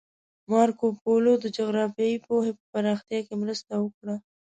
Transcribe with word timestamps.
مارکوپولو 0.51 1.31
د 1.43 1.45
جغرافیایي 1.57 2.17
پوهې 2.27 2.51
په 2.59 2.63
پراختیا 2.73 3.19
کې 3.27 3.35
مرسته 3.43 3.73
وکړه. 3.79 4.15